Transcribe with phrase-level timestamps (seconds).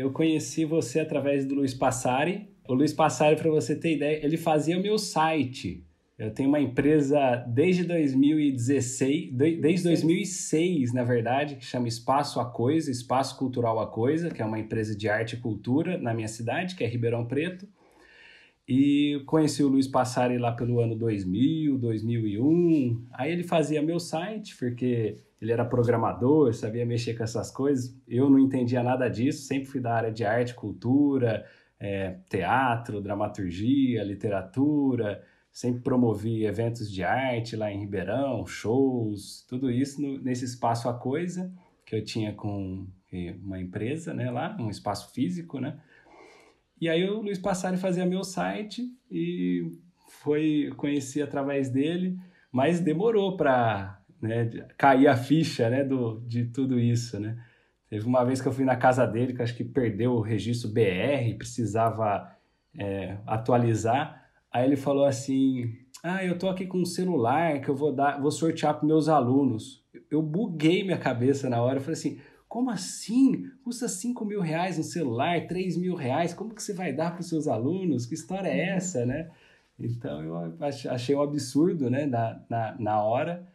[0.00, 2.48] eu conheci você através do Luiz Passari.
[2.66, 5.84] O Luiz Passari, para você ter ideia, ele fazia o meu site.
[6.18, 12.90] Eu tenho uma empresa desde 2016, desde 2006, na verdade, que chama Espaço a Coisa,
[12.90, 16.76] Espaço Cultural a Coisa, que é uma empresa de arte e cultura na minha cidade,
[16.76, 17.66] que é Ribeirão Preto.
[18.70, 23.06] E conheci o Luiz Passari lá pelo ano 2000, 2001.
[23.10, 27.92] Aí ele fazia meu site, porque ele era programador, sabia mexer com essas coisas.
[28.06, 31.44] Eu não entendia nada disso, sempre fui da área de arte, cultura,
[31.80, 35.20] é, teatro, dramaturgia, literatura
[35.52, 40.94] sempre promovi eventos de arte lá em Ribeirão, shows, tudo isso no, nesse espaço A
[40.94, 41.52] Coisa,
[41.84, 42.86] que eu tinha com
[43.42, 45.80] uma empresa, né, lá, um espaço físico, né?
[46.80, 49.70] E aí o Luiz Passari fazia meu site e
[50.08, 52.16] foi conheci através dele,
[52.50, 57.36] mas demorou para né, cair a ficha, né, do, de tudo isso, né?
[57.88, 60.70] Teve uma vez que eu fui na casa dele, que acho que perdeu o registro
[60.70, 62.30] BR, precisava
[62.78, 64.30] é, atualizar.
[64.52, 68.20] Aí ele falou assim: Ah, eu tô aqui com um celular que eu vou dar,
[68.20, 69.84] vou sortear para meus alunos.
[70.08, 71.78] Eu buguei minha cabeça na hora.
[71.78, 73.48] Eu falei assim: como assim?
[73.62, 77.20] Custa 5 mil reais um celular, 3 mil reais, como que você vai dar para
[77.20, 78.06] os seus alunos?
[78.06, 78.76] Que história é uhum.
[78.76, 79.30] essa, né?
[79.78, 80.58] Então eu
[80.90, 83.46] achei um absurdo, né, na, na, na hora.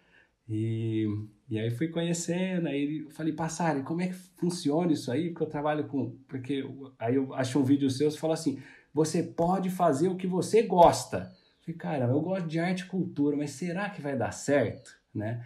[0.48, 1.10] E,
[1.50, 5.30] e aí fui conhecendo, aí eu falei, Passari, como é que funciona isso aí?
[5.30, 6.12] Porque eu trabalho com.
[6.26, 6.66] Porque
[6.98, 8.60] aí eu achei um vídeo seu, você falou assim:
[8.94, 11.34] você pode fazer o que você gosta.
[11.68, 14.96] Eu falei, cara, eu gosto de arte e cultura, mas será que vai dar certo,
[15.14, 15.46] né?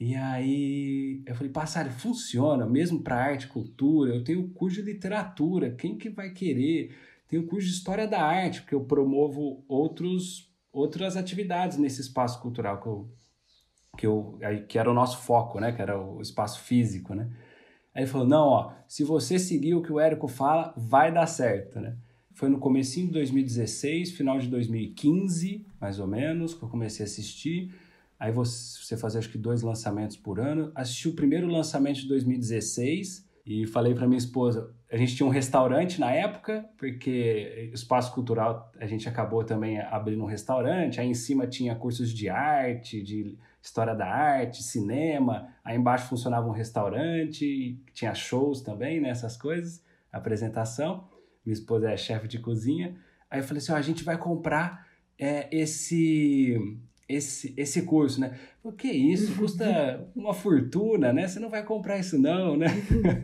[0.00, 4.14] E aí eu falei, Passari, funciona mesmo para arte cultura.
[4.14, 6.96] Eu tenho curso de literatura, quem que vai querer?
[7.28, 12.80] Tenho curso de história da arte, porque eu promovo outros, outras atividades nesse espaço cultural
[12.80, 13.08] que eu,
[13.98, 15.70] que, eu, que era o nosso foco, né?
[15.70, 17.30] Que era o espaço físico, né?
[17.94, 21.26] Aí ele falou, não, ó, se você seguir o que o Érico fala, vai dar
[21.26, 21.94] certo, né?
[22.32, 27.06] Foi no comecinho de 2016, final de 2015, mais ou menos, que eu comecei a
[27.06, 27.70] assistir.
[28.20, 30.70] Aí você fazia acho que dois lançamentos por ano.
[30.74, 35.30] Assisti o primeiro lançamento de 2016 e falei para minha esposa, a gente tinha um
[35.30, 41.14] restaurante na época, porque espaço cultural a gente acabou também abrindo um restaurante, aí em
[41.14, 47.82] cima tinha cursos de arte, de história da arte, cinema, aí embaixo funcionava um restaurante,
[47.94, 49.82] tinha shows também, né, essas coisas,
[50.12, 51.08] apresentação
[51.44, 52.96] minha esposa é chefe de cozinha.
[53.30, 54.86] Aí eu falei assim: ó, a gente vai comprar
[55.18, 56.56] é, esse,
[57.10, 58.38] esse, esse curso, né?
[58.62, 59.36] O que isso?
[59.36, 61.26] Custa uma fortuna, né?
[61.26, 62.68] Você não vai comprar isso, não, né?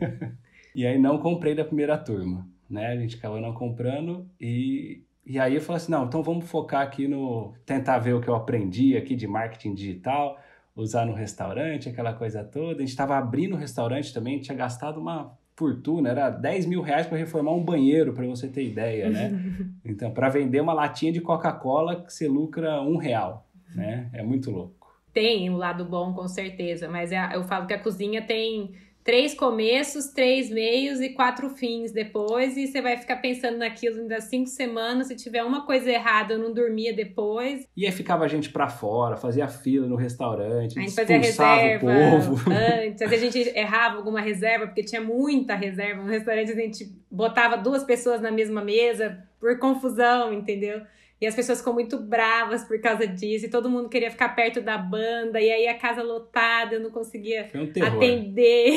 [0.75, 2.87] e aí não comprei da primeira turma, né?
[2.87, 5.03] A gente acabou não comprando e.
[5.29, 7.53] E aí eu falei assim, não, então vamos focar aqui no...
[7.65, 10.39] Tentar ver o que eu aprendi aqui de marketing digital,
[10.73, 12.77] usar no restaurante, aquela coisa toda.
[12.77, 17.07] A gente estava abrindo o restaurante também, tinha gastado uma fortuna, era 10 mil reais
[17.07, 19.31] para reformar um banheiro, para você ter ideia, né?
[19.83, 23.46] Então, para vender uma latinha de Coca-Cola, que você lucra um real,
[23.77, 24.09] né?
[24.11, 24.87] É muito louco.
[25.13, 28.73] Tem um lado bom, com certeza, mas é, eu falo que a cozinha tem
[29.07, 34.19] três começos, três meios e quatro fins depois, e você vai ficar pensando naquilo ainda
[34.19, 35.07] cinco semanas.
[35.07, 37.65] Se tiver uma coisa errada, eu não dormia depois.
[37.75, 41.85] E aí ficava a gente para fora, fazia fila no restaurante, a gente fazia reserva
[41.85, 42.51] o povo.
[42.51, 46.03] Antes, às vezes a gente errava alguma reserva, porque tinha muita reserva.
[46.03, 50.83] No restaurante a gente botava duas pessoas na mesma mesa por confusão, entendeu?
[51.19, 54.61] E as pessoas ficam muito bravas por causa disso, e todo mundo queria ficar perto
[54.61, 58.71] da banda, e aí a casa lotada, eu não conseguia um atender.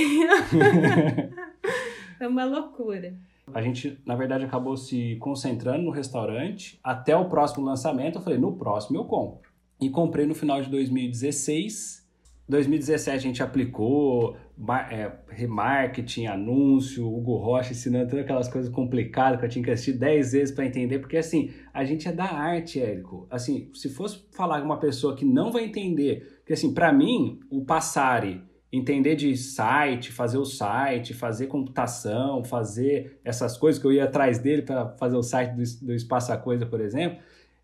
[2.17, 3.15] Foi uma loucura.
[3.53, 8.17] A gente, na verdade, acabou se concentrando no restaurante até o próximo lançamento.
[8.17, 9.51] Eu falei, no próximo eu compro.
[9.79, 12.09] E comprei no final de 2016
[12.51, 14.37] 2017 a gente aplicou
[14.91, 19.95] é, remarketing, anúncio, Hugo Rocha ensinando todas aquelas coisas complicadas que eu tinha que assistir
[19.95, 23.27] 10 vezes para entender, porque assim, a gente é da arte, Érico.
[23.31, 27.41] Assim, se fosse falar com uma pessoa que não vai entender, porque assim, para mim,
[27.51, 33.93] o Passari, entender de site, fazer o site, fazer computação, fazer essas coisas que eu
[33.93, 37.19] ia atrás dele para fazer o site do, do Espaço a Coisa, por exemplo,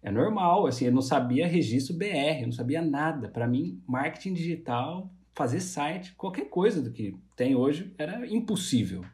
[0.06, 3.28] é normal, assim, eu não sabia registro BR, eu não sabia nada.
[3.28, 9.04] Para mim, marketing digital, fazer site, qualquer coisa do que tem hoje era impossível.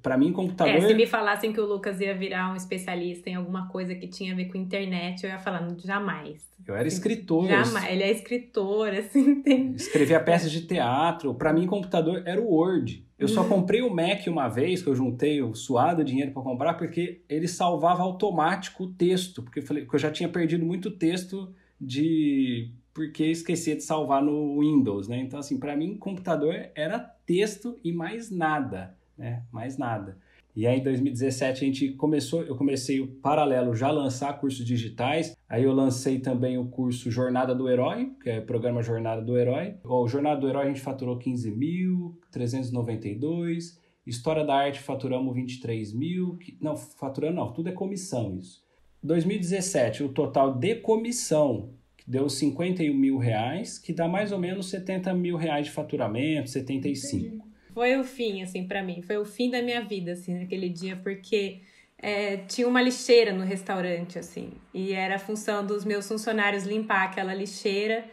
[0.00, 0.74] Para mim, computador.
[0.74, 4.06] É, se me falassem que o Lucas ia virar um especialista em alguma coisa que
[4.06, 6.48] tinha a ver com internet, eu ia falar, jamais.
[6.66, 7.46] Eu era escritor.
[7.46, 7.90] Jamais.
[7.90, 9.72] Ele é escritor, assim, tem.
[9.72, 11.34] Escrevia peças de teatro.
[11.34, 13.04] Para mim, computador era o Word.
[13.22, 16.74] Eu só comprei o Mac uma vez, que eu juntei o suado dinheiro para comprar,
[16.74, 20.90] porque ele salvava automático o texto, porque eu, falei, que eu já tinha perdido muito
[20.90, 25.18] texto de porque esquecia de salvar no Windows, né?
[25.18, 29.42] Então assim, para mim computador era texto e mais nada, né?
[29.50, 30.18] Mais nada.
[30.54, 35.34] E aí em 2017 a gente começou, eu comecei o paralelo já lançar cursos digitais.
[35.48, 39.38] Aí eu lancei também o curso Jornada do Herói, que é o programa Jornada do
[39.38, 39.76] Herói.
[39.82, 43.80] O Jornada do Herói a gente faturou 15.392.
[44.06, 46.38] História da Arte faturamos 23 mil.
[46.60, 48.60] Não, faturando não, tudo é comissão isso.
[49.02, 51.70] 2017, o total de comissão
[52.06, 57.16] deu 51 mil reais, que dá mais ou menos 70 mil reais de faturamento, 75.
[57.16, 57.42] Entendi.
[57.74, 59.02] Foi o fim, assim, para mim.
[59.02, 61.60] Foi o fim da minha vida, assim, naquele dia, porque
[61.98, 67.04] é, tinha uma lixeira no restaurante, assim, e era a função dos meus funcionários limpar
[67.04, 68.04] aquela lixeira.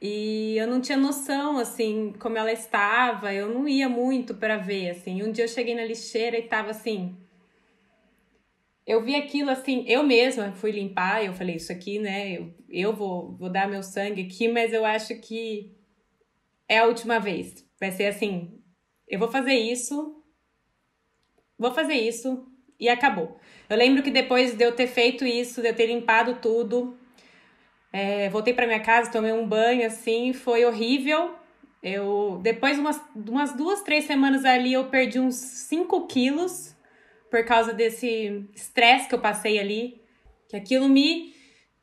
[0.00, 4.90] E eu não tinha noção, assim, como ela estava, eu não ia muito para ver,
[4.90, 5.22] assim.
[5.22, 7.16] Um dia eu cheguei na lixeira e tava assim.
[8.86, 12.94] Eu vi aquilo assim, eu mesma fui limpar, eu falei, isso aqui, né, eu, eu
[12.94, 15.74] vou, vou dar meu sangue aqui, mas eu acho que
[16.68, 17.66] é a última vez.
[17.80, 18.62] Vai ser assim,
[19.08, 20.22] eu vou fazer isso,
[21.58, 22.46] vou fazer isso
[22.78, 23.38] e acabou.
[23.68, 26.96] Eu lembro que depois de eu ter feito isso, de eu ter limpado tudo,
[27.92, 31.34] é, voltei para minha casa, tomei um banho assim, foi horrível.
[31.82, 36.74] Eu depois umas, umas duas, três semanas ali eu perdi uns 5 quilos
[37.30, 40.00] por causa desse estresse que eu passei ali,
[40.48, 41.35] que aquilo me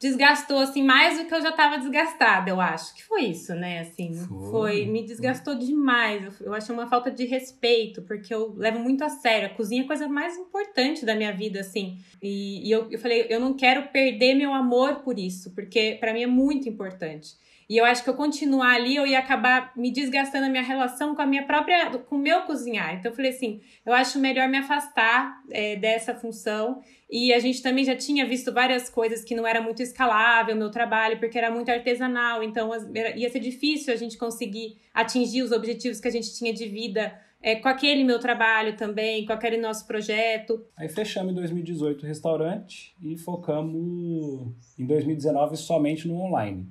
[0.03, 2.93] desgastou assim mais do que eu já estava desgastada, eu acho.
[2.93, 3.79] Que foi isso, né?
[3.79, 6.25] Assim, foi, foi me desgastou demais.
[6.25, 9.47] Eu, eu achei uma falta de respeito, porque eu levo muito a sério.
[9.47, 11.97] A cozinha é a coisa mais importante da minha vida, assim.
[12.21, 16.13] E, e eu, eu falei, eu não quero perder meu amor por isso, porque para
[16.13, 17.37] mim é muito importante.
[17.69, 21.15] E eu acho que eu continuar ali, eu ia acabar me desgastando a minha relação
[21.15, 22.95] com a minha própria, com o meu cozinhar.
[22.95, 26.81] Então eu falei assim, eu acho melhor me afastar é, dessa função.
[27.09, 30.71] E a gente também já tinha visto várias coisas que não era muito escalável meu
[30.71, 32.43] trabalho, porque era muito artesanal.
[32.43, 32.71] Então
[33.15, 37.13] ia ser difícil a gente conseguir atingir os objetivos que a gente tinha de vida
[37.43, 40.65] é, com aquele meu trabalho também, com aquele nosso projeto.
[40.77, 44.47] Aí fechamos em 2018 o restaurante e focamos
[44.79, 46.65] em 2019 somente no online.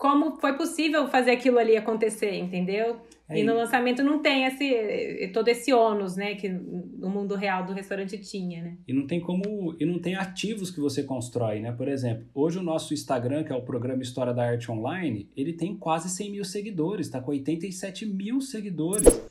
[0.01, 2.97] como foi possível fazer aquilo ali acontecer, entendeu?
[3.29, 7.67] É e no lançamento não tem esse todo esse ônus, né, que no mundo real
[7.67, 8.79] do restaurante tinha, né?
[8.89, 11.71] E não tem como e não tem ativos que você constrói, né?
[11.71, 15.53] Por exemplo, hoje o nosso Instagram, que é o programa História da Arte Online, ele
[15.53, 19.30] tem quase 100 mil seguidores, está com 87 mil seguidores.